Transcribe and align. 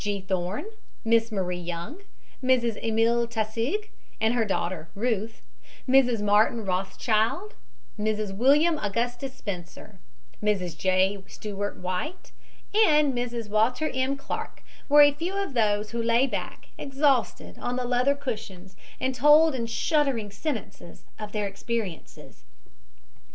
G. 0.03 0.19
Thorne, 0.19 0.65
Miss 1.05 1.31
Marie 1.31 1.59
Young, 1.59 2.01
Mrs 2.43 2.75
Emil 2.83 3.27
Taussig 3.27 3.91
and 4.19 4.33
her 4.33 4.43
daughter, 4.45 4.89
Ruth, 4.95 5.43
Mrs. 5.87 6.23
Martin 6.23 6.65
Rothschild, 6.65 7.53
Mrs. 7.99 8.35
William 8.35 8.79
Augustus 8.79 9.35
Spencer, 9.35 9.99
Mrs. 10.41 10.75
J. 10.75 11.23
Stewart 11.27 11.77
White 11.77 12.31
and 12.73 13.13
Mrs. 13.13 13.47
Walter 13.47 13.91
M. 13.93 14.17
Clark 14.17 14.63
were 14.89 15.03
a 15.03 15.11
few 15.13 15.35
of 15.37 15.53
those 15.53 15.91
who 15.91 16.01
lay 16.01 16.25
back, 16.25 16.69
exhausted, 16.79 17.59
on 17.59 17.75
the 17.75 17.85
leather 17.85 18.15
cushions 18.15 18.75
and 18.99 19.13
told 19.13 19.53
in 19.53 19.67
shuddering 19.67 20.31
sentences 20.31 21.05
of 21.19 21.31
their 21.31 21.45
experiences. 21.45 22.43